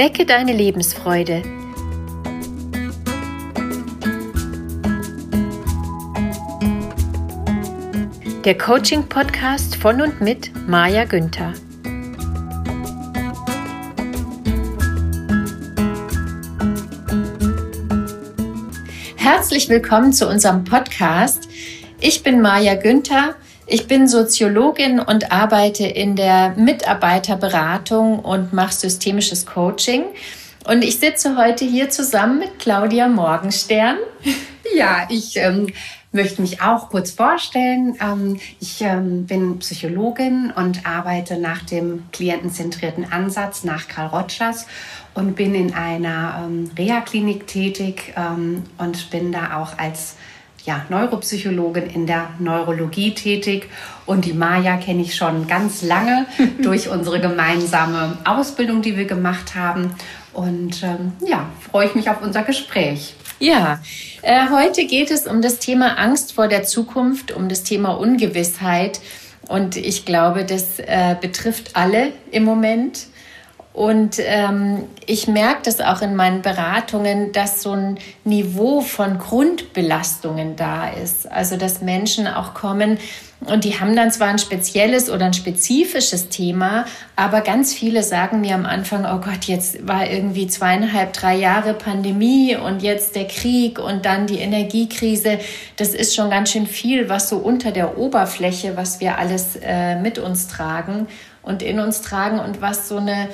[0.00, 1.42] Wecke deine Lebensfreude.
[8.46, 11.52] Der Coaching-Podcast von und mit Maja Günther.
[19.16, 21.46] Herzlich willkommen zu unserem Podcast.
[22.00, 23.34] Ich bin Maja Günther
[23.70, 30.04] ich bin Soziologin und arbeite in der Mitarbeiterberatung und mache systemisches Coaching.
[30.66, 33.96] Und ich sitze heute hier zusammen mit Claudia Morgenstern.
[34.76, 35.72] Ja, ich ähm,
[36.12, 37.96] möchte mich auch kurz vorstellen.
[38.00, 44.66] Ähm, ich ähm, bin Psychologin und arbeite nach dem klientenzentrierten Ansatz nach Karl Rogers
[45.14, 50.14] und bin in einer ähm, Reha-Klinik tätig ähm, und bin da auch als
[50.64, 53.68] ja, Neuropsychologin in der Neurologie tätig
[54.06, 56.26] und die Maja kenne ich schon ganz lange
[56.62, 59.94] durch unsere gemeinsame Ausbildung, die wir gemacht haben.
[60.32, 63.14] Und ähm, ja, freue ich mich auf unser Gespräch.
[63.38, 63.80] Ja,
[64.22, 69.00] äh, heute geht es um das Thema Angst vor der Zukunft, um das Thema Ungewissheit.
[69.48, 73.06] Und ich glaube, das äh, betrifft alle im Moment.
[73.72, 80.56] Und ähm, ich merke das auch in meinen Beratungen, dass so ein Niveau von Grundbelastungen
[80.56, 81.30] da ist.
[81.30, 82.98] Also dass Menschen auch kommen
[83.46, 86.84] und die haben dann zwar ein spezielles oder ein spezifisches Thema,
[87.16, 91.72] aber ganz viele sagen mir am Anfang, oh Gott, jetzt war irgendwie zweieinhalb, drei Jahre
[91.72, 95.38] Pandemie und jetzt der Krieg und dann die Energiekrise.
[95.76, 99.96] Das ist schon ganz schön viel, was so unter der Oberfläche, was wir alles äh,
[99.96, 101.06] mit uns tragen
[101.42, 103.30] und in uns tragen und was so eine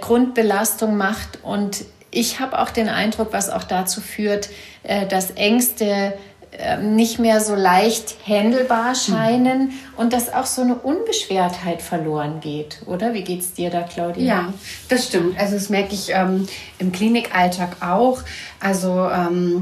[0.00, 1.38] Grundbelastung macht.
[1.42, 4.48] Und ich habe auch den Eindruck, was auch dazu führt,
[4.82, 6.14] äh, dass Ängste
[6.52, 9.72] ähm, nicht mehr so leicht handelbar scheinen mhm.
[9.98, 13.12] und dass auch so eine Unbeschwertheit verloren geht, oder?
[13.12, 14.24] Wie geht es dir da, Claudia?
[14.24, 14.54] Ja,
[14.88, 15.38] das stimmt.
[15.38, 18.22] Also das merke ich ähm, im Klinikalltag auch.
[18.60, 19.60] Also ähm,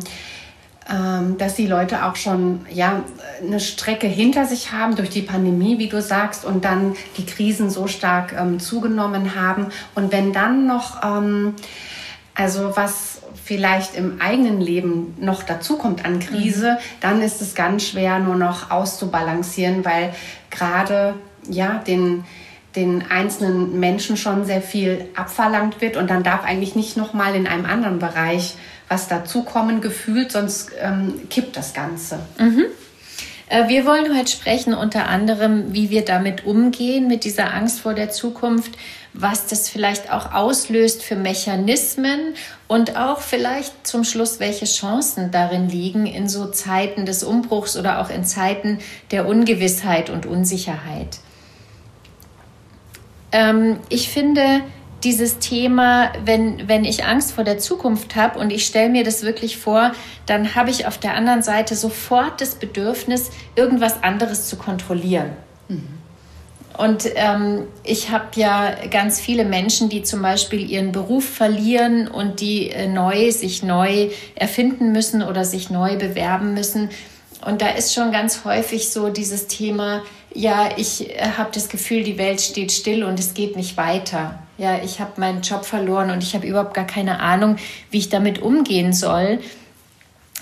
[1.37, 3.03] dass die Leute auch schon ja,
[3.43, 7.71] eine Strecke hinter sich haben durch die Pandemie, wie du sagst, und dann die Krisen
[7.71, 9.69] so stark ähm, zugenommen haben.
[9.97, 11.55] Und wenn dann noch, ähm,
[12.35, 17.01] also was vielleicht im eigenen Leben noch dazukommt an Krise, mhm.
[17.01, 20.15] dann ist es ganz schwer nur noch auszubalancieren, weil
[20.51, 21.15] gerade
[21.49, 22.25] ja den
[22.77, 27.35] den einzelnen Menschen schon sehr viel abverlangt wird und dann darf eigentlich nicht noch mal
[27.35, 28.55] in einem anderen Bereich
[28.89, 32.21] was dazukommen gefühlt, sonst ähm, kippt das Ganze.
[32.39, 32.67] Mhm.
[33.49, 37.95] Äh, wir wollen heute sprechen unter anderem, wie wir damit umgehen, mit dieser Angst vor
[37.95, 38.73] der Zukunft,
[39.13, 42.35] was das vielleicht auch auslöst für Mechanismen
[42.69, 48.01] und auch vielleicht zum Schluss, welche Chancen darin liegen in so Zeiten des Umbruchs oder
[48.01, 48.79] auch in Zeiten
[49.11, 51.19] der Ungewissheit und Unsicherheit.
[53.33, 54.63] Ähm, ich finde,
[55.05, 59.23] dieses Thema, wenn, wenn ich Angst vor der Zukunft habe und ich stelle mir das
[59.23, 59.93] wirklich vor,
[60.27, 65.31] dann habe ich auf der anderen Seite sofort das Bedürfnis, irgendwas anderes zu kontrollieren.
[65.69, 65.97] Mhm.
[66.77, 72.41] Und ähm, ich habe ja ganz viele Menschen, die zum Beispiel ihren Beruf verlieren und
[72.41, 76.91] die äh, neu sich neu erfinden müssen oder sich neu bewerben müssen.
[77.45, 80.03] Und da ist schon ganz häufig so dieses Thema,
[80.35, 84.39] ja, ich äh, habe das Gefühl, die Welt steht still und es geht nicht weiter.
[84.59, 87.57] Ja, ich habe meinen Job verloren und ich habe überhaupt gar keine Ahnung,
[87.91, 89.41] wie ich damit umgehen soll.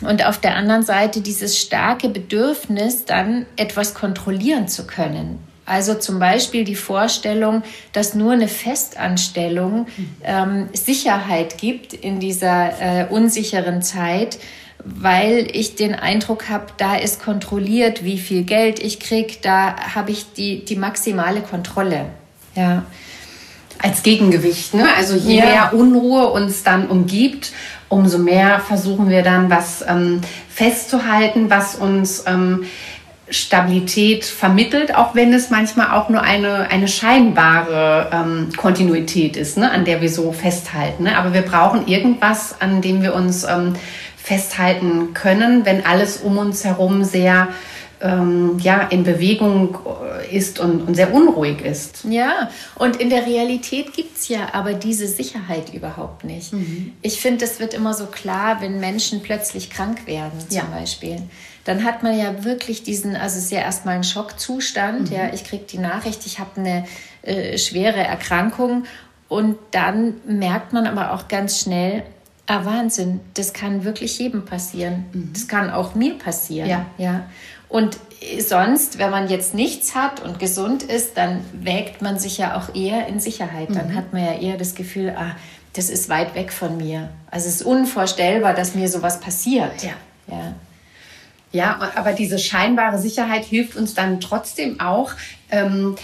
[0.01, 5.39] Und auf der anderen Seite dieses starke Bedürfnis, dann etwas kontrollieren zu können.
[5.67, 9.87] Also zum Beispiel die Vorstellung, dass nur eine Festanstellung
[10.23, 14.39] ähm, Sicherheit gibt in dieser äh, unsicheren Zeit,
[14.85, 20.11] weil ich den Eindruck habe, da ist kontrolliert, wie viel Geld ich kriege, da habe
[20.11, 22.07] ich die, die maximale Kontrolle.
[22.55, 22.85] Ja.
[23.83, 24.87] Als Gegengewicht, ne?
[24.97, 25.45] Also je ja.
[25.45, 27.53] mehr Unruhe uns dann umgibt,
[27.89, 32.65] umso mehr versuchen wir dann was ähm, festzuhalten, was uns ähm,
[33.31, 39.71] Stabilität vermittelt, auch wenn es manchmal auch nur eine, eine scheinbare ähm, Kontinuität ist, ne,
[39.71, 41.05] an der wir so festhalten.
[41.05, 41.17] Ne?
[41.17, 43.75] Aber wir brauchen irgendwas, an dem wir uns ähm,
[44.17, 47.49] festhalten können, wenn alles um uns herum sehr
[48.05, 49.79] ähm, ja, in Bewegung
[50.31, 52.05] ist und, und, sehr unruhig ist.
[52.05, 56.53] Ja, und in der Realität gibt es ja aber diese Sicherheit überhaupt nicht.
[56.53, 56.93] Mhm.
[57.01, 60.65] Ich finde, das wird immer so klar, wenn Menschen plötzlich krank werden, zum ja.
[60.65, 61.23] Beispiel.
[61.65, 65.11] Dann hat man ja wirklich diesen, also es ist ja erstmal ein Schockzustand.
[65.11, 65.17] Mhm.
[65.17, 66.85] Ja, ich kriege die Nachricht, ich habe eine
[67.23, 68.85] äh, schwere Erkrankung.
[69.29, 72.03] Und dann merkt man aber auch ganz schnell,
[72.47, 75.07] Ah, Wahnsinn, das kann wirklich jedem passieren.
[75.13, 75.31] Mhm.
[75.33, 76.69] Das kann auch mir passieren.
[76.69, 76.87] Ja.
[76.99, 77.27] ja.
[77.75, 77.99] Und
[78.39, 82.73] sonst, wenn man jetzt nichts hat und gesund ist, dann wägt man sich ja auch
[82.73, 83.71] eher in Sicherheit.
[83.75, 83.95] Dann mhm.
[83.97, 85.35] hat man ja eher das Gefühl, ah,
[85.73, 87.09] das ist weit weg von mir.
[87.33, 89.83] Also es ist unvorstellbar, dass mir sowas passiert.
[89.83, 89.91] Ja.
[90.29, 90.55] Ja.
[91.51, 95.11] Ja, aber diese scheinbare Sicherheit hilft uns dann trotzdem auch,
[95.51, 95.97] ähm,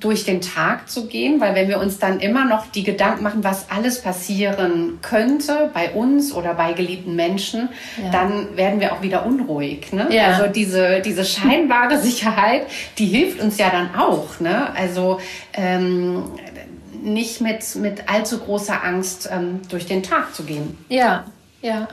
[0.00, 3.44] durch den Tag zu gehen, weil wenn wir uns dann immer noch die Gedanken machen,
[3.44, 7.68] was alles passieren könnte bei uns oder bei geliebten Menschen,
[8.02, 8.10] ja.
[8.10, 9.92] dann werden wir auch wieder unruhig.
[9.92, 10.08] Ne?
[10.10, 10.28] Ja.
[10.28, 12.66] Also diese, diese scheinbare Sicherheit,
[12.98, 14.40] die hilft uns ja dann auch.
[14.40, 14.74] Ne?
[14.74, 15.20] Also
[15.52, 16.24] ähm,
[17.02, 20.78] nicht mit, mit allzu großer Angst ähm, durch den Tag zu gehen.
[20.88, 21.24] Ja,
[21.60, 21.88] ja.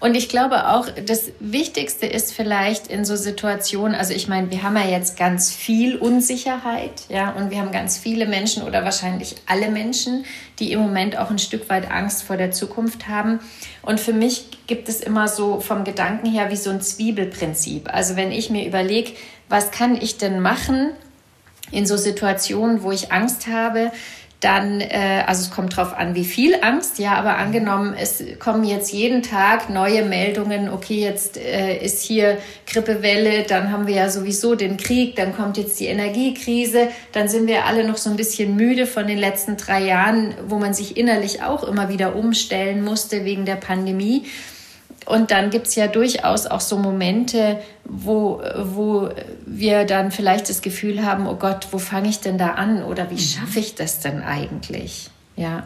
[0.00, 4.62] Und ich glaube auch, das Wichtigste ist vielleicht in so Situationen, also ich meine, wir
[4.62, 9.36] haben ja jetzt ganz viel Unsicherheit, ja, und wir haben ganz viele Menschen oder wahrscheinlich
[9.46, 10.24] alle Menschen,
[10.58, 13.40] die im Moment auch ein Stück weit Angst vor der Zukunft haben.
[13.82, 17.92] Und für mich gibt es immer so vom Gedanken her wie so ein Zwiebelprinzip.
[17.92, 19.12] Also wenn ich mir überlege,
[19.48, 20.90] was kann ich denn machen
[21.70, 23.90] in so Situationen, wo ich Angst habe,
[24.44, 28.64] dann, äh, also es kommt drauf an, wie viel Angst, ja, aber angenommen, es kommen
[28.64, 32.36] jetzt jeden Tag neue Meldungen, okay, jetzt äh, ist hier
[32.66, 37.46] Grippewelle, dann haben wir ja sowieso den Krieg, dann kommt jetzt die Energiekrise, dann sind
[37.46, 40.96] wir alle noch so ein bisschen müde von den letzten drei Jahren, wo man sich
[40.98, 44.26] innerlich auch immer wieder umstellen musste wegen der Pandemie.
[45.06, 49.10] Und dann gibt es ja durchaus auch so Momente, wo, wo
[49.44, 53.10] wir dann vielleicht das Gefühl haben, oh Gott, wo fange ich denn da an oder
[53.10, 53.18] wie mhm.
[53.18, 55.10] schaffe ich das denn eigentlich?
[55.36, 55.64] Ja.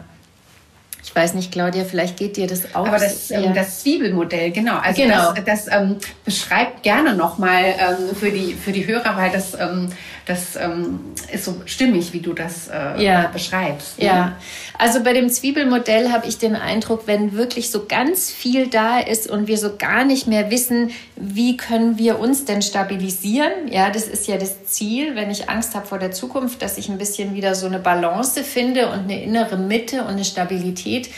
[1.01, 2.85] Ich weiß nicht, Claudia, vielleicht geht dir das auch.
[2.85, 4.77] Aber das, ähm, das Zwiebelmodell, genau.
[4.77, 5.33] Also genau.
[5.33, 9.89] das, das ähm, beschreibt gerne nochmal ähm, für, die, für die Hörer, weil das, ähm,
[10.29, 10.99] das ähm,
[11.31, 13.27] ist so stimmig, wie du das äh, ja.
[13.27, 13.97] beschreibst.
[13.97, 14.05] Ne?
[14.05, 14.37] Ja,
[14.77, 19.29] also bei dem Zwiebelmodell habe ich den Eindruck, wenn wirklich so ganz viel da ist
[19.29, 23.69] und wir so gar nicht mehr wissen, wie können wir uns denn stabilisieren?
[23.71, 26.89] Ja, das ist ja das Ziel, wenn ich Angst habe vor der Zukunft, dass ich
[26.89, 31.09] ein bisschen wieder so eine Balance finde und eine innere Mitte und eine Stabilität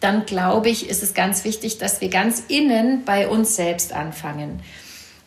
[0.00, 4.60] dann glaube ich, ist es ganz wichtig, dass wir ganz innen bei uns selbst anfangen.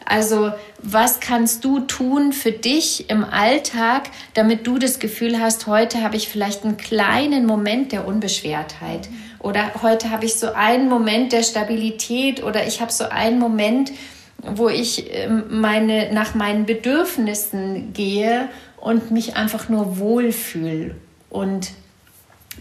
[0.06, 6.03] Also was kannst du tun für dich im Alltag, damit du das Gefühl hast, heute
[6.03, 9.09] habe ich vielleicht einen kleinen Moment der Unbeschwertheit?
[9.39, 12.44] Oder heute habe ich so einen Moment der Stabilität?
[12.44, 13.92] Oder ich habe so einen Moment,
[14.38, 20.95] wo ich ähm, meine, nach meinen Bedürfnissen gehe und mich einfach nur wohlfühle
[21.30, 21.71] und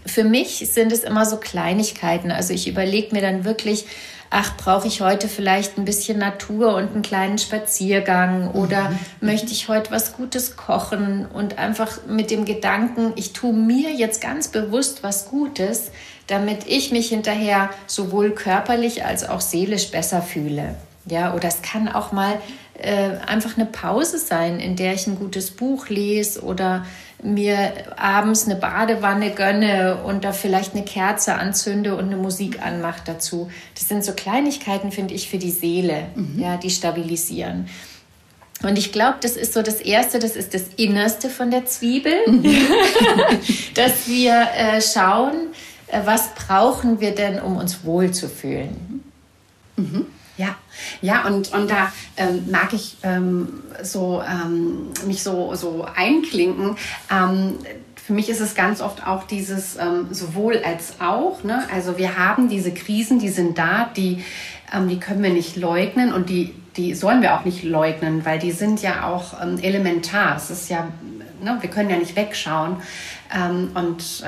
[0.05, 2.31] für mich sind es immer so Kleinigkeiten.
[2.31, 3.85] Also ich überlege mir dann wirklich,
[4.31, 8.99] ach, brauche ich heute vielleicht ein bisschen Natur und einen kleinen Spaziergang oder mhm.
[9.19, 14.21] möchte ich heute was Gutes kochen und einfach mit dem Gedanken, ich tue mir jetzt
[14.21, 15.91] ganz bewusst was Gutes,
[16.27, 20.75] damit ich mich hinterher sowohl körperlich als auch seelisch besser fühle.
[21.05, 22.39] Ja, oder es kann auch mal
[22.79, 26.85] äh, einfach eine Pause sein, in der ich ein gutes Buch lese oder
[27.23, 33.01] mir abends eine Badewanne gönne und da vielleicht eine Kerze anzünde und eine Musik anmache
[33.05, 33.49] dazu.
[33.75, 36.39] Das sind so Kleinigkeiten, finde ich, für die Seele, mhm.
[36.39, 37.67] ja, die stabilisieren.
[38.63, 42.13] Und ich glaube, das ist so das Erste, das ist das Innerste von der Zwiebel,
[42.27, 42.43] mhm.
[43.75, 45.35] dass wir äh, schauen,
[45.87, 49.03] äh, was brauchen wir denn, um uns wohlzufühlen.
[49.77, 50.05] Mhm.
[50.37, 50.55] Ja,
[51.01, 56.77] ja, und, und da ähm, mag ich ähm, so, ähm, mich so, so einklinken.
[57.11, 57.57] Ähm,
[57.95, 61.43] für mich ist es ganz oft auch dieses ähm, sowohl als auch.
[61.43, 61.63] Ne?
[61.73, 64.23] Also wir haben diese Krisen, die sind da, die,
[64.73, 68.39] ähm, die können wir nicht leugnen und die, die sollen wir auch nicht leugnen, weil
[68.39, 70.37] die sind ja auch elementar.
[70.37, 70.87] Es ist ja,
[71.43, 72.77] ne, wir können ja nicht wegschauen.
[73.73, 74.23] und,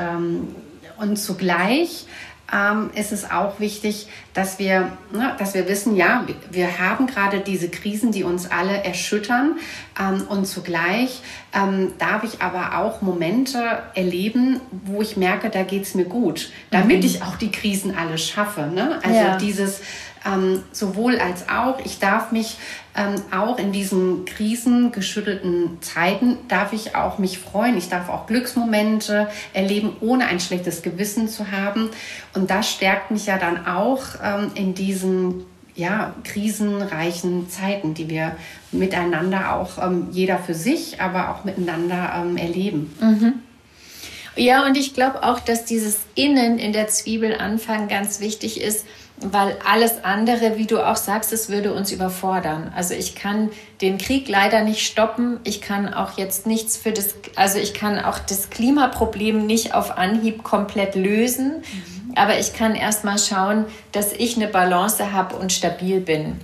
[0.97, 2.05] und zugleich
[2.51, 7.39] ähm, ist es auch wichtig, dass wir, ne, dass wir wissen, ja, wir haben gerade
[7.39, 9.55] diese Krisen, die uns alle erschüttern.
[9.99, 11.21] Ähm, und zugleich
[11.53, 16.51] ähm, darf ich aber auch Momente erleben, wo ich merke, da geht es mir gut,
[16.71, 17.05] damit mhm.
[17.05, 18.61] ich auch die Krisen alle schaffe.
[18.61, 18.99] Ne?
[19.03, 19.37] Also ja.
[19.37, 19.81] dieses
[20.25, 21.79] ähm, sowohl als auch.
[21.83, 22.57] Ich darf mich
[22.95, 27.77] ähm, auch in diesen krisengeschüttelten Zeiten, darf ich auch mich freuen.
[27.77, 31.89] Ich darf auch Glücksmomente erleben, ohne ein schlechtes Gewissen zu haben.
[32.33, 38.35] Und das stärkt mich ja dann auch ähm, in diesen ja, krisenreichen Zeiten, die wir
[38.71, 42.95] miteinander auch ähm, jeder für sich, aber auch miteinander ähm, erleben.
[43.01, 43.33] Mhm.
[44.35, 48.85] Ja, und ich glaube auch, dass dieses Innen in der Zwiebel anfangen ganz wichtig ist,
[49.31, 52.71] weil alles andere, wie du auch sagst, es würde uns überfordern.
[52.75, 53.49] Also ich kann
[53.81, 55.39] den Krieg leider nicht stoppen.
[55.43, 59.97] Ich kann auch jetzt nichts für das, also ich kann auch das Klimaproblem nicht auf
[59.97, 61.57] Anhieb komplett lösen.
[61.57, 62.13] Mhm.
[62.15, 66.39] Aber ich kann erst mal schauen, dass ich eine Balance habe und stabil bin.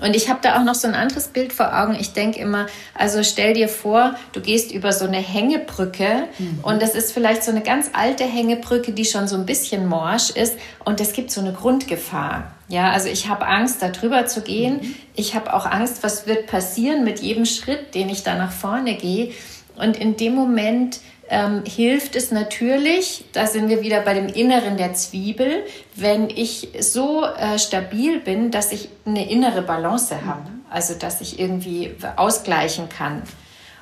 [0.00, 1.96] Und ich habe da auch noch so ein anderes Bild vor Augen.
[1.98, 6.60] Ich denke immer, also stell dir vor, du gehst über so eine Hängebrücke mhm.
[6.62, 10.30] und das ist vielleicht so eine ganz alte Hängebrücke, die schon so ein bisschen morsch
[10.30, 12.52] ist und es gibt so eine Grundgefahr.
[12.68, 14.80] Ja, also ich habe Angst, da drüber zu gehen.
[14.82, 14.94] Mhm.
[15.14, 18.94] Ich habe auch Angst, was wird passieren mit jedem Schritt, den ich da nach vorne
[18.94, 19.32] gehe.
[19.76, 21.00] Und in dem Moment
[21.30, 26.68] ähm, hilft es natürlich, da sind wir wieder bei dem Inneren der Zwiebel, wenn ich
[26.80, 32.88] so äh, stabil bin, dass ich eine innere Balance habe, also dass ich irgendwie ausgleichen
[32.88, 33.22] kann.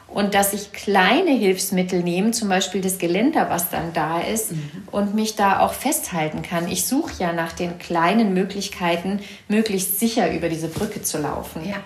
[0.08, 4.70] Und dass ich kleine Hilfsmittel nehme, zum Beispiel das Geländer, was dann da ist, mhm.
[4.92, 6.68] und mich da auch festhalten kann.
[6.68, 11.68] Ich suche ja nach den kleinen Möglichkeiten, möglichst sicher über diese Brücke zu laufen.
[11.68, 11.76] Ja.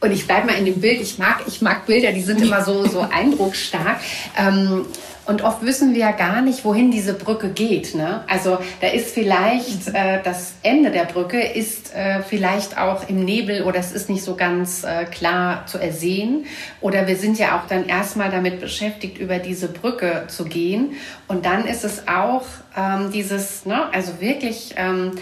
[0.00, 1.00] Und ich bleibe mal in dem Bild.
[1.00, 3.98] Ich mag, ich mag Bilder, die sind immer so, so eindrucksstark.
[4.36, 4.86] Ähm,
[5.26, 7.94] und oft wissen wir ja gar nicht, wohin diese Brücke geht.
[7.94, 8.22] Ne?
[8.28, 13.62] Also da ist vielleicht äh, das Ende der Brücke ist äh, vielleicht auch im Nebel
[13.62, 16.44] oder es ist nicht so ganz äh, klar zu ersehen.
[16.82, 20.92] Oder wir sind ja auch dann erstmal damit beschäftigt, über diese Brücke zu gehen.
[21.26, 22.44] Und dann ist es auch
[22.76, 25.12] ähm, dieses, ne, also wirklich, ähm,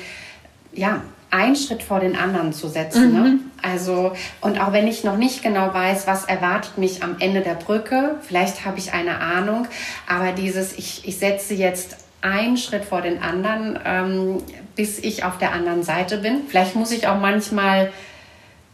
[0.72, 3.12] ja, einen Schritt vor den anderen zu setzen.
[3.12, 3.18] Ne?
[3.18, 3.24] Mhm.
[3.24, 3.38] Ne?
[3.62, 7.54] Also, und auch wenn ich noch nicht genau weiß, was erwartet mich am Ende der
[7.54, 9.66] Brücke, vielleicht habe ich eine Ahnung,
[10.06, 14.42] aber dieses, ich, ich setze jetzt einen Schritt vor den anderen, ähm,
[14.76, 16.42] bis ich auf der anderen Seite bin.
[16.48, 17.90] Vielleicht muss ich auch manchmal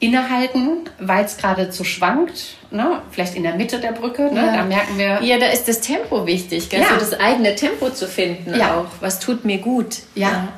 [0.01, 3.03] innehalten, weil es gerade zu schwankt, ne?
[3.11, 4.47] vielleicht in der Mitte der Brücke, ne?
[4.47, 4.57] ja.
[4.57, 5.23] da merken wir.
[5.23, 6.81] Ja, da ist das Tempo wichtig, gell?
[6.81, 6.89] Ja.
[6.89, 8.77] So das eigene Tempo zu finden ja.
[8.77, 8.87] auch.
[9.01, 9.99] Was tut mir gut?
[10.15, 10.29] ja.
[10.29, 10.49] ja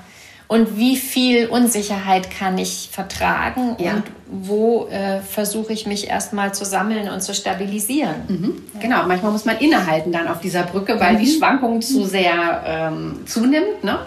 [0.51, 3.93] und wie viel Unsicherheit kann ich vertragen ja.
[3.93, 8.17] und wo äh, versuche ich mich erstmal zu sammeln und zu stabilisieren.
[8.27, 8.63] Mhm.
[8.81, 11.19] Genau, manchmal muss man innehalten dann auf dieser Brücke, weil mhm.
[11.19, 13.85] die Schwankung zu sehr ähm, zunimmt.
[13.85, 14.01] Ne?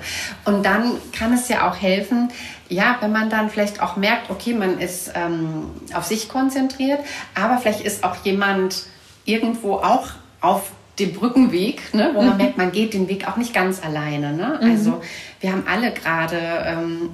[0.43, 2.29] Und dann kann es ja auch helfen,
[2.67, 6.99] ja, wenn man dann vielleicht auch merkt, okay, man ist ähm, auf sich konzentriert,
[7.41, 8.87] aber vielleicht ist auch jemand
[9.23, 10.07] irgendwo auch
[10.41, 12.37] auf dem Brückenweg, ne, wo man mhm.
[12.37, 14.33] merkt, man geht den Weg auch nicht ganz alleine.
[14.33, 14.59] Ne?
[14.61, 14.71] Mhm.
[14.71, 15.01] Also
[15.39, 17.09] wir haben alle gerade ähm,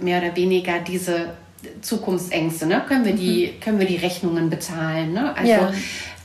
[0.00, 1.34] mehr oder weniger diese
[1.80, 2.66] Zukunftsängste.
[2.66, 2.82] Ne?
[2.86, 3.60] Können, wir die, mhm.
[3.60, 5.12] können wir die Rechnungen bezahlen?
[5.12, 5.34] Ne?
[5.34, 5.72] Also, ja.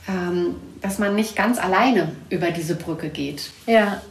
[0.08, 3.50] ähm, dass man nicht ganz alleine über diese Brücke geht.
[3.66, 4.02] Ja,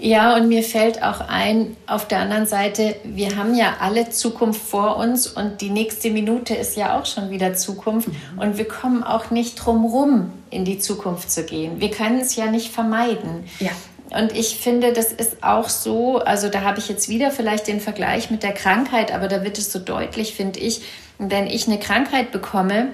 [0.00, 4.60] ja, und mir fällt auch ein, auf der anderen Seite, wir haben ja alle Zukunft
[4.60, 8.38] vor uns und die nächste Minute ist ja auch schon wieder Zukunft mhm.
[8.38, 11.80] und wir kommen auch nicht drum rum, in die Zukunft zu gehen.
[11.80, 13.44] Wir können es ja nicht vermeiden.
[13.58, 13.70] Ja.
[14.10, 17.80] Und ich finde, das ist auch so, also da habe ich jetzt wieder vielleicht den
[17.80, 20.82] Vergleich mit der Krankheit, aber da wird es so deutlich, finde ich,
[21.18, 22.88] wenn ich eine Krankheit bekomme,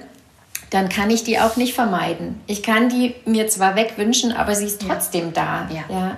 [0.69, 2.41] dann kann ich die auch nicht vermeiden.
[2.45, 5.67] Ich kann die mir zwar wegwünschen, aber sie ist trotzdem ja.
[5.69, 5.69] da.
[5.73, 5.83] Ja.
[5.89, 6.17] ja.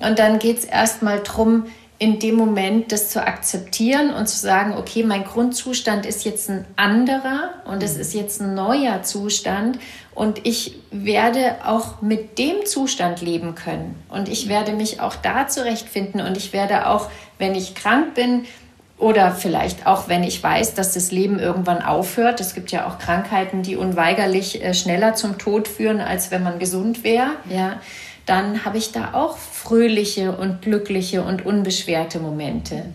[0.00, 1.66] Und dann geht es erstmal darum,
[2.00, 6.64] in dem Moment das zu akzeptieren und zu sagen, okay, mein Grundzustand ist jetzt ein
[6.76, 8.00] anderer und es mhm.
[8.00, 9.78] ist jetzt ein neuer Zustand
[10.14, 15.46] und ich werde auch mit dem Zustand leben können und ich werde mich auch da
[15.46, 18.46] zurechtfinden und ich werde auch, wenn ich krank bin,
[18.96, 22.38] oder vielleicht auch, wenn ich weiß, dass das Leben irgendwann aufhört.
[22.38, 26.58] Es gibt ja auch Krankheiten, die unweigerlich äh, schneller zum Tod führen, als wenn man
[26.58, 27.30] gesund wäre.
[27.48, 27.80] Ja
[28.26, 32.86] dann habe ich da auch fröhliche und glückliche und unbeschwerte Momente.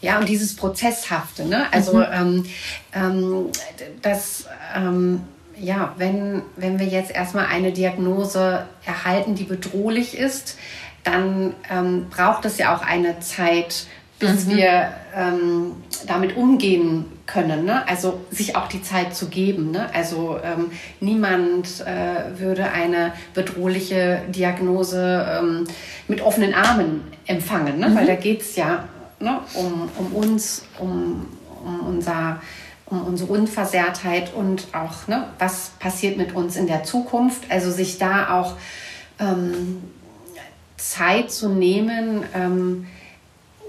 [0.00, 1.66] Ja, und dieses Prozesshafte, ne?
[1.72, 2.06] Also mhm.
[2.12, 2.46] ähm,
[2.94, 3.46] ähm,
[4.00, 5.22] das, ähm,
[5.58, 10.56] ja, wenn, wenn wir jetzt erstmal eine Diagnose erhalten, die bedrohlich ist,
[11.04, 13.86] dann ähm, braucht es ja auch eine Zeit,
[14.20, 14.56] bis mhm.
[14.56, 15.72] wir ähm,
[16.06, 17.64] damit umgehen können.
[17.64, 17.86] Ne?
[17.88, 19.72] Also sich auch die Zeit zu geben.
[19.72, 19.92] Ne?
[19.92, 25.64] Also ähm, niemand äh, würde eine bedrohliche Diagnose ähm,
[26.06, 27.88] mit offenen Armen empfangen, ne?
[27.88, 27.96] Mhm.
[27.96, 28.84] weil da geht es ja
[29.18, 31.26] ne, um, um uns, um,
[31.64, 32.40] um unser
[32.86, 37.44] um unsere Unversehrtheit und auch, ne, was passiert mit uns in der Zukunft.
[37.48, 38.54] Also sich da auch
[39.20, 39.80] ähm,
[40.76, 42.86] Zeit zu nehmen, ähm,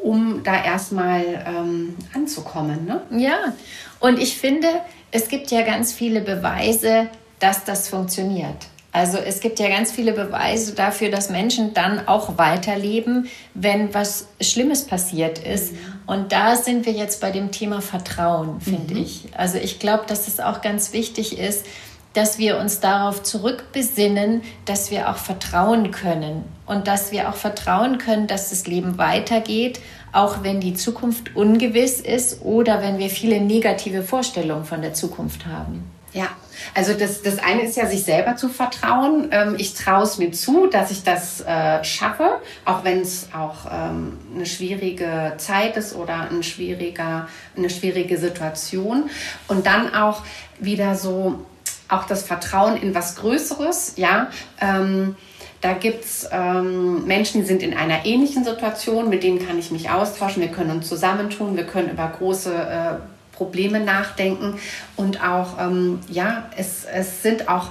[0.02, 2.86] um da erstmal ähm, anzukommen.
[2.86, 3.02] Ne?
[3.12, 3.54] Ja,
[4.00, 4.68] und ich finde,
[5.12, 8.68] es gibt ja ganz viele Beweise, dass das funktioniert.
[8.94, 14.28] Also es gibt ja ganz viele Beweise dafür, dass Menschen dann auch weiterleben, wenn was
[14.42, 15.72] Schlimmes passiert ist.
[15.72, 15.78] Mhm.
[16.08, 19.02] Und da sind wir jetzt bei dem Thema Vertrauen, finde mhm.
[19.02, 19.30] ich.
[19.34, 21.66] Also ich glaube, dass es auch ganz wichtig ist,
[22.14, 27.98] dass wir uns darauf zurückbesinnen, dass wir auch vertrauen können und dass wir auch vertrauen
[27.98, 29.80] können, dass das Leben weitergeht,
[30.12, 35.46] auch wenn die Zukunft ungewiss ist oder wenn wir viele negative Vorstellungen von der Zukunft
[35.46, 35.90] haben.
[36.14, 36.28] Ja,
[36.76, 39.30] also das, das eine ist ja, sich selber zu vertrauen.
[39.32, 43.72] Ähm, ich traue es mir zu, dass ich das äh, schaffe, auch wenn es auch
[43.72, 49.10] ähm, eine schwierige Zeit ist oder ein schwieriger, eine schwierige Situation.
[49.48, 50.24] Und dann auch
[50.60, 51.46] wieder so
[51.92, 54.30] auch das Vertrauen in was Größeres, ja.
[54.60, 55.16] Ähm,
[55.62, 59.70] da gibt es ähm, Menschen, die sind in einer ähnlichen Situation, mit denen kann ich
[59.70, 60.42] mich austauschen.
[60.42, 64.60] Wir können uns zusammentun, wir können über große äh, Probleme nachdenken
[64.96, 67.68] und auch, ähm, ja, es, es sind auch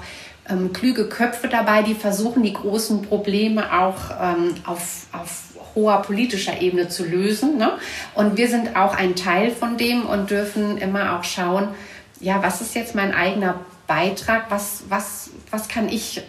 [0.48, 5.42] ähm, kluge Köpfe dabei, die versuchen, die großen Probleme auch ähm, auf, auf
[5.74, 7.56] hoher politischer Ebene zu lösen.
[7.56, 7.72] Ne?
[8.14, 11.68] Und wir sind auch ein Teil von dem und dürfen immer auch schauen,
[12.20, 13.60] ja, was ist jetzt mein eigener
[13.90, 16.22] Beitrag, was, was, was kann ich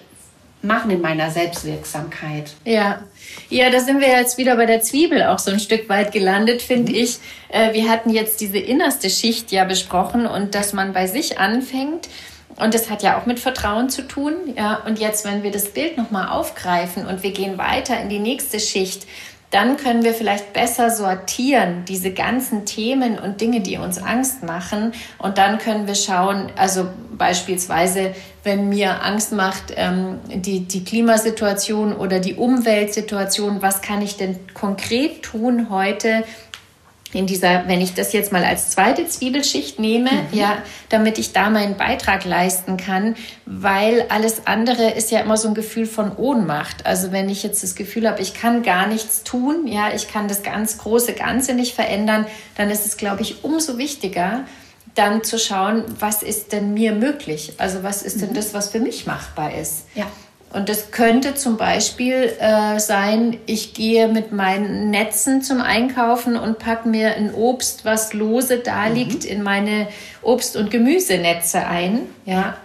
[0.64, 2.54] machen in meiner Selbstwirksamkeit.
[2.66, 3.04] Ja.
[3.50, 6.64] Ja, da sind wir jetzt wieder bei der Zwiebel auch so ein Stück weit gelandet,
[6.64, 6.98] finde mhm.
[6.98, 7.20] ich.
[7.50, 12.10] Äh, wir hatten jetzt diese innerste Schicht ja besprochen und dass man bei sich anfängt.
[12.58, 14.34] Und das hat ja auch mit Vertrauen zu tun.
[14.58, 18.20] Ja, und jetzt, wenn wir das Bild nochmal aufgreifen und wir gehen weiter in die
[18.20, 19.06] nächste Schicht,
[19.52, 24.94] dann können wir vielleicht besser sortieren, diese ganzen Themen und Dinge, die uns Angst machen.
[25.18, 31.94] Und dann können wir schauen, also beispielsweise, wenn mir Angst macht, ähm, die, die Klimasituation
[31.94, 36.24] oder die Umweltsituation, was kann ich denn konkret tun heute,
[37.14, 40.28] in dieser, wenn ich das jetzt mal als zweite Zwiebelschicht nehme, mhm.
[40.32, 40.58] ja,
[40.90, 43.16] damit ich da meinen Beitrag leisten kann,
[43.46, 46.86] weil alles andere ist ja immer so ein Gefühl von Ohnmacht.
[46.86, 50.28] Also wenn ich jetzt das Gefühl habe, ich kann gar nichts tun, ja, ich kann
[50.28, 52.26] das ganz große Ganze nicht verändern,
[52.56, 54.46] dann ist es, glaube ich, umso wichtiger,
[54.96, 57.54] dann zu schauen, was ist denn mir möglich?
[57.58, 58.36] Also was ist denn mhm.
[58.36, 59.86] das, was für mich machbar ist?
[59.96, 60.06] Ja.
[60.54, 66.60] Und das könnte zum Beispiel äh, sein, ich gehe mit meinen Netzen zum Einkaufen und
[66.60, 68.96] packe mir ein Obst, was lose da mhm.
[68.96, 69.30] liegt, mhm.
[69.30, 69.88] in meine
[70.22, 72.02] Obst- und Gemüsenetze ein.
[72.26, 72.58] Ja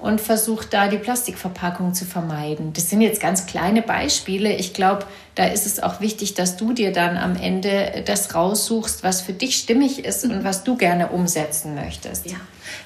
[0.00, 2.72] und versucht da die Plastikverpackung zu vermeiden.
[2.72, 4.54] Das sind jetzt ganz kleine Beispiele.
[4.54, 5.04] Ich glaube,
[5.34, 9.32] da ist es auch wichtig, dass du dir dann am Ende das raussuchst, was für
[9.32, 12.26] dich stimmig ist und was du gerne umsetzen möchtest.
[12.30, 12.36] Ja.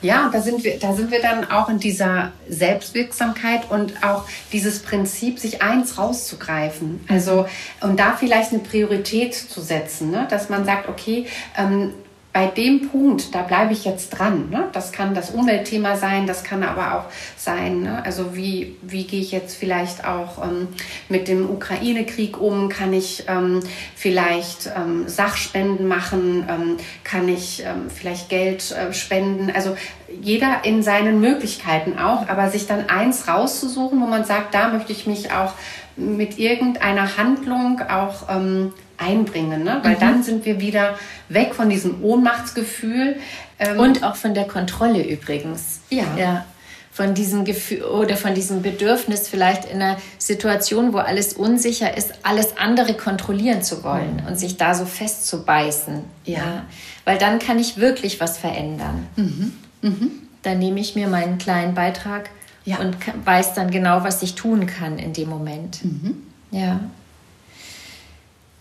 [0.03, 4.81] Ja, da sind wir, da sind wir dann auch in dieser Selbstwirksamkeit und auch dieses
[4.81, 7.05] Prinzip, sich eins rauszugreifen.
[7.09, 7.47] Also,
[7.81, 10.27] und da vielleicht eine Priorität zu setzen, ne?
[10.31, 11.93] dass man sagt, okay, ähm,
[12.35, 14.51] bei dem Punkt, da bleibe ich jetzt dran.
[14.51, 14.65] Ne?
[14.73, 17.05] Das kann das Umweltthema sein, das kann aber auch
[17.37, 18.05] sein, ne?
[18.05, 20.67] also wie, wie gehe ich jetzt vielleicht auch ähm,
[21.09, 22.69] mit dem Ukraine-Krieg um?
[22.69, 23.61] Kann ich ähm,
[23.95, 26.45] vielleicht ähm, Sachspenden machen?
[26.51, 29.53] Ähm, kann ich ähm, vielleicht Geld äh, spenden?
[29.55, 29.77] Also
[30.21, 34.91] jeder in seinen Möglichkeiten auch, aber sich dann eins rauszusuchen, wo man sagt, da möchte
[34.91, 35.53] ich mich auch
[35.95, 39.81] mit irgendeiner Handlung auch ähm, einbringen, ne?
[39.83, 40.01] weil mhm.
[40.01, 43.17] dann sind wir wieder weg von diesem Ohnmachtsgefühl.
[43.59, 45.81] Ähm und auch von der Kontrolle übrigens.
[45.91, 46.05] Ja.
[46.17, 46.45] ja.
[46.93, 52.13] Von diesem Gefühl oder von diesem Bedürfnis, vielleicht in einer Situation, wo alles unsicher ist,
[52.23, 54.29] alles andere kontrollieren zu wollen mhm.
[54.29, 56.05] und sich da so festzubeißen.
[56.25, 56.39] Ja.
[56.39, 56.65] ja.
[57.05, 59.09] Weil dann kann ich wirklich was verändern.
[59.17, 59.53] Mhm.
[59.83, 60.11] Mhm.
[60.43, 62.31] Dann nehme ich mir meinen kleinen Beitrag
[62.65, 62.79] ja.
[62.79, 65.85] und weiß dann genau, was ich tun kann in dem Moment.
[65.85, 66.23] Mhm.
[66.51, 66.81] Ja.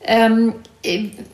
[0.06, 0.56] Ähm,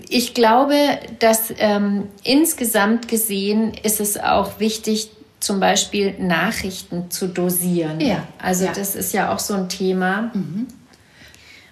[0.09, 0.75] ich glaube,
[1.19, 7.99] dass ähm, insgesamt gesehen ist es auch wichtig, zum Beispiel Nachrichten zu dosieren.
[7.99, 8.27] Ja.
[8.37, 8.73] Also ja.
[8.73, 10.67] das ist ja auch so ein Thema, mhm.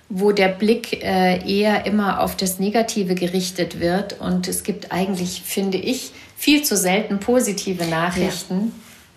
[0.09, 4.19] wo der Blick äh, eher immer auf das Negative gerichtet wird.
[4.19, 8.71] Und es gibt eigentlich, finde ich, viel zu selten positive Nachrichten.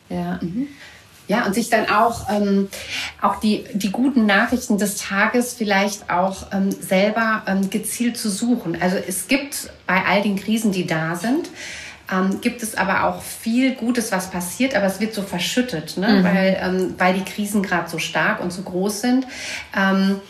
[0.08, 0.16] Ja.
[0.16, 0.38] ja.
[0.42, 0.68] Mhm.
[1.30, 2.68] Ja, und sich dann auch, ähm,
[3.20, 8.76] auch die, die guten Nachrichten des Tages vielleicht auch ähm, selber ähm, gezielt zu suchen.
[8.82, 11.48] Also es gibt bei all den Krisen, die da sind,
[12.12, 16.08] ähm, gibt es aber auch viel Gutes, was passiert, aber es wird so verschüttet, ne?
[16.08, 16.24] Mhm.
[16.24, 19.24] weil, ähm, weil die Krisen gerade so stark und so groß sind.
[19.76, 20.20] Ähm,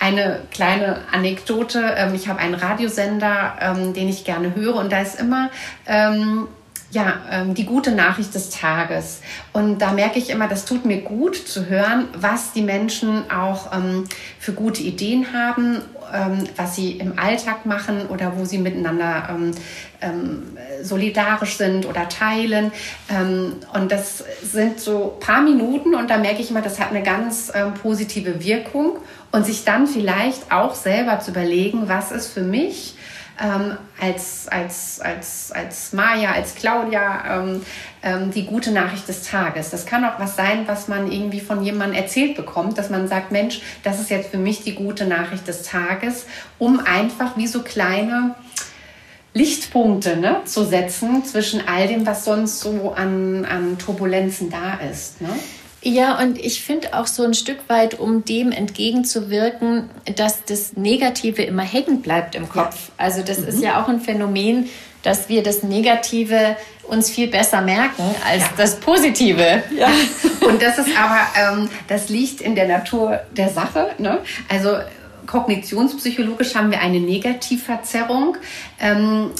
[0.00, 1.94] eine kleine Anekdote.
[1.96, 5.50] Ähm, ich habe einen Radiosender, ähm, den ich gerne höre und da ist immer
[5.86, 6.48] ähm,
[6.90, 9.20] ja, ähm, die gute Nachricht des Tages.
[9.52, 13.72] Und da merke ich immer, das tut mir gut zu hören, was die Menschen auch
[13.72, 14.04] ähm,
[14.38, 19.52] für gute Ideen haben, ähm, was sie im Alltag machen oder wo sie miteinander ähm,
[20.00, 22.72] ähm, solidarisch sind oder teilen.
[23.08, 27.02] Ähm, und das sind so paar Minuten und da merke ich immer, das hat eine
[27.02, 28.98] ganz positive Wirkung.
[29.32, 32.96] Und sich dann vielleicht auch selber zu überlegen, was ist für mich
[33.40, 37.62] ähm, als, als, als, als Maja, als Claudia ähm,
[38.02, 39.70] ähm, die gute Nachricht des Tages.
[39.70, 43.32] Das kann auch was sein, was man irgendwie von jemandem erzählt bekommt, dass man sagt,
[43.32, 46.26] Mensch, das ist jetzt für mich die gute Nachricht des Tages,
[46.58, 48.34] um einfach wie so kleine
[49.32, 55.20] Lichtpunkte ne, zu setzen zwischen all dem, was sonst so an, an Turbulenzen da ist.
[55.20, 55.30] Ne?
[55.82, 61.42] Ja, und ich finde auch so ein Stück weit, um dem entgegenzuwirken, dass das Negative
[61.42, 62.88] immer hängen bleibt im Kopf.
[62.88, 62.94] Ja.
[62.98, 63.48] Also das mhm.
[63.48, 64.68] ist ja auch ein Phänomen,
[65.02, 68.50] dass wir das Negative uns viel besser merken als ja.
[68.56, 69.62] das Positive.
[69.74, 69.88] Ja.
[70.46, 73.92] Und das ist aber, ähm, das liegt in der Natur der Sache.
[73.98, 74.18] Ne?
[74.48, 74.76] Also
[75.26, 78.36] kognitionspsychologisch haben wir eine Negativverzerrung.
[78.80, 79.30] Ähm,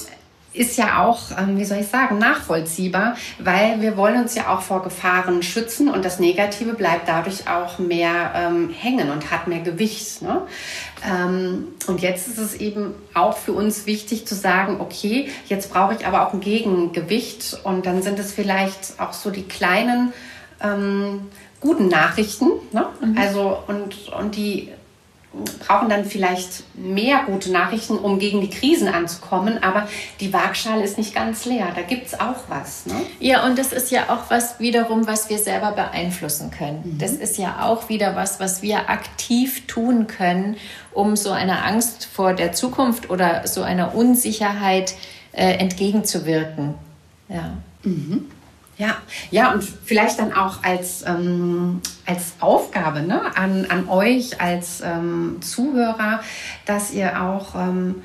[0.53, 4.63] ist ja auch, ähm, wie soll ich sagen, nachvollziehbar, weil wir wollen uns ja auch
[4.63, 9.61] vor Gefahren schützen und das Negative bleibt dadurch auch mehr ähm, hängen und hat mehr
[9.61, 10.23] Gewicht.
[10.23, 10.43] Ne?
[11.09, 15.95] Ähm, und jetzt ist es eben auch für uns wichtig zu sagen, okay, jetzt brauche
[15.95, 20.13] ich aber auch ein Gegengewicht und dann sind es vielleicht auch so die kleinen
[20.63, 21.29] ähm,
[21.61, 22.49] guten Nachrichten.
[22.73, 22.87] Ne?
[23.01, 23.17] Mhm.
[23.17, 24.71] Also und, und die
[25.67, 29.63] brauchen dann vielleicht mehr gute Nachrichten, um gegen die Krisen anzukommen.
[29.63, 29.89] Aber
[30.19, 31.69] die Waagschale ist nicht ganz leer.
[31.75, 32.87] Da gibt es auch was.
[32.87, 32.95] Ne?
[33.21, 36.83] Ja, und das ist ja auch was wiederum, was wir selber beeinflussen können.
[36.85, 36.99] Mhm.
[36.99, 40.57] Das ist ja auch wieder was, was wir aktiv tun können,
[40.93, 44.95] um so einer Angst vor der Zukunft oder so einer Unsicherheit
[45.33, 46.75] äh, entgegenzuwirken.
[47.29, 47.53] Ja.
[47.85, 48.27] Mhm.
[48.81, 48.97] Ja,
[49.31, 55.37] ja, und vielleicht dann auch als, ähm, als Aufgabe ne, an, an euch als ähm,
[55.43, 56.21] Zuhörer,
[56.65, 57.97] dass ihr auch ähm,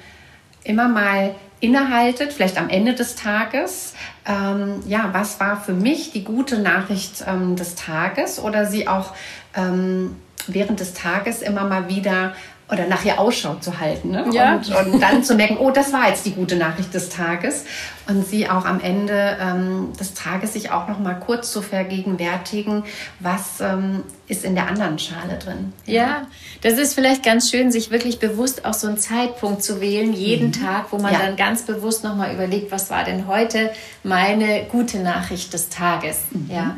[0.65, 3.93] immer mal innehaltet, vielleicht am Ende des Tages,
[4.25, 8.37] ähm, ja, was war für mich die gute Nachricht ähm, des Tages?
[8.37, 9.13] Oder sie auch
[9.55, 12.33] ähm, während des Tages immer mal wieder
[12.71, 14.25] oder nachher Ausschau zu halten ne?
[14.31, 14.55] ja.
[14.55, 17.65] und, und, dann zu merken, oh, das war jetzt die gute Nachricht des Tages
[18.07, 22.83] und sie auch am Ende ähm, des Tages sich auch noch mal kurz zu vergegenwärtigen,
[23.19, 25.73] was ähm, ist in der anderen Schale drin.
[25.85, 25.93] Ja.
[25.93, 26.27] ja.
[26.61, 30.47] das ist vielleicht ganz schön, sich wirklich bewusst auch so einen Zeitpunkt zu wählen, jeden
[30.47, 30.53] mhm.
[30.53, 31.19] Tag, wo man ja.
[31.19, 33.69] dann ganz bewusst noch mal überlegt, was war denn heute
[34.03, 36.21] meine gute Nachricht des Tages.
[36.31, 36.49] Mhm.
[36.49, 36.77] Ja.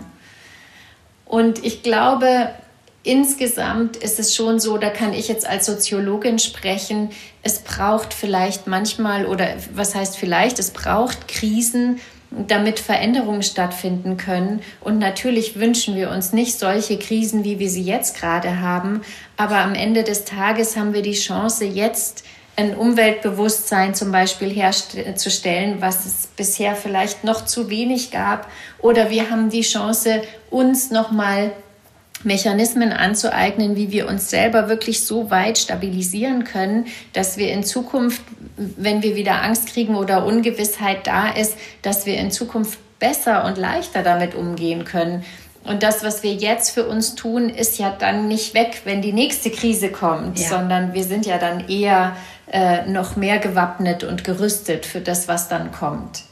[1.23, 2.51] Und ich glaube,
[3.07, 7.09] insgesamt ist es schon so, da kann ich jetzt als Soziologin sprechen,
[7.41, 14.61] es braucht vielleicht manchmal oder was heißt vielleicht, es braucht Krisen, damit Veränderungen stattfinden können.
[14.81, 19.01] Und natürlich wünschen wir uns nicht solche Krisen, wie wir sie jetzt gerade haben.
[19.37, 22.25] Aber am Ende des Tages haben wir die Chance, jetzt
[22.57, 28.51] ein Umweltbewusstsein zum Beispiel herzustellen, was es bisher vielleicht noch zu wenig gab.
[28.79, 31.53] Oder wir haben die Chance, uns nochmal
[32.23, 38.21] Mechanismen anzueignen, wie wir uns selber wirklich so weit stabilisieren können, dass wir in Zukunft,
[38.55, 43.57] wenn wir wieder Angst kriegen oder Ungewissheit da ist, dass wir in Zukunft besser und
[43.57, 45.23] leichter damit umgehen können.
[45.63, 49.11] Und das, was wir jetzt für uns tun, ist ja dann nicht weg, wenn die
[49.11, 50.47] nächste Krise kommt, ja.
[50.47, 52.15] sondern wir sind ja dann eher
[52.49, 56.23] äh, noch mehr gewappnet und gerüstet für das, was dann kommt.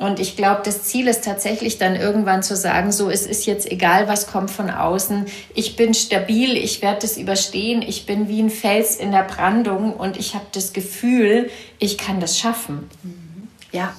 [0.00, 3.70] Und ich glaube, das Ziel ist tatsächlich dann irgendwann zu sagen, so, es ist jetzt
[3.70, 5.26] egal, was kommt von außen.
[5.54, 7.82] Ich bin stabil, ich werde das überstehen.
[7.82, 12.18] Ich bin wie ein Fels in der Brandung und ich habe das Gefühl, ich kann
[12.18, 12.88] das schaffen.
[13.72, 13.94] Ja,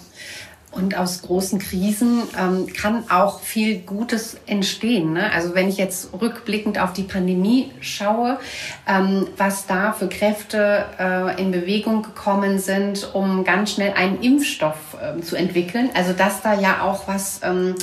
[0.71, 5.13] und aus großen Krisen ähm, kann auch viel Gutes entstehen.
[5.13, 5.31] Ne?
[5.31, 8.39] Also wenn ich jetzt rückblickend auf die Pandemie schaue,
[8.87, 14.97] ähm, was da für Kräfte äh, in Bewegung gekommen sind, um ganz schnell einen Impfstoff
[15.01, 15.89] äh, zu entwickeln.
[15.93, 17.75] Also dass da ja auch was ähm,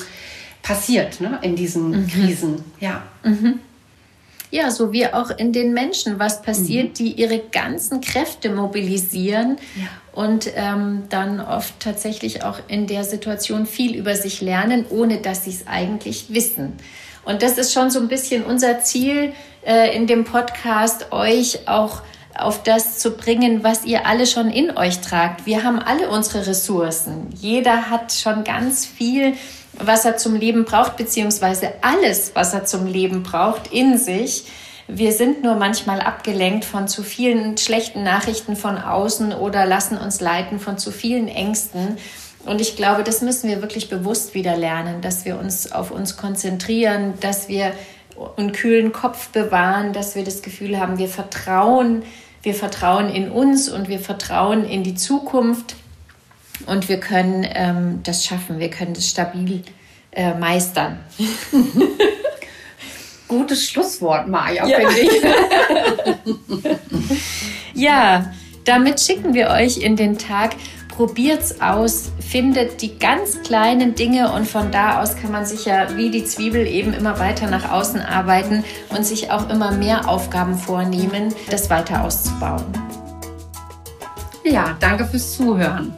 [0.62, 1.38] passiert ne?
[1.42, 2.08] in diesen mhm.
[2.08, 2.64] Krisen.
[2.80, 3.02] Ja.
[3.22, 3.60] Mhm.
[4.50, 6.94] Ja, so wie auch in den Menschen was passiert, mhm.
[6.94, 9.88] die ihre ganzen Kräfte mobilisieren ja.
[10.12, 15.44] und ähm, dann oft tatsächlich auch in der Situation viel über sich lernen, ohne dass
[15.44, 16.74] sie es eigentlich wissen.
[17.24, 19.34] Und das ist schon so ein bisschen unser Ziel
[19.66, 22.00] äh, in dem Podcast, euch auch
[22.38, 25.44] auf das zu bringen, was ihr alle schon in euch tragt.
[25.44, 27.28] Wir haben alle unsere Ressourcen.
[27.38, 29.34] Jeder hat schon ganz viel
[29.78, 34.44] was er zum Leben braucht, beziehungsweise alles, was er zum Leben braucht, in sich.
[34.86, 40.20] Wir sind nur manchmal abgelenkt von zu vielen schlechten Nachrichten von außen oder lassen uns
[40.20, 41.98] leiten von zu vielen Ängsten.
[42.46, 46.16] Und ich glaube, das müssen wir wirklich bewusst wieder lernen, dass wir uns auf uns
[46.16, 47.72] konzentrieren, dass wir
[48.36, 52.02] einen kühlen Kopf bewahren, dass wir das Gefühl haben, wir vertrauen,
[52.42, 55.76] wir vertrauen in uns und wir vertrauen in die Zukunft
[56.66, 59.62] und wir können ähm, das schaffen, wir können das stabil
[60.12, 60.98] äh, meistern.
[63.28, 64.78] Gutes Schlusswort, Maja, ja.
[64.78, 65.10] finde ich.
[67.82, 68.32] ja,
[68.64, 70.56] damit schicken wir euch in den Tag.
[70.88, 75.96] Probiert's aus, findet die ganz kleinen Dinge und von da aus kann man sich ja
[75.96, 80.58] wie die Zwiebel eben immer weiter nach außen arbeiten und sich auch immer mehr Aufgaben
[80.58, 82.64] vornehmen, das weiter auszubauen.
[84.42, 85.96] Ja, danke fürs Zuhören.